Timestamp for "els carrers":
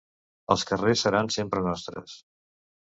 0.55-1.03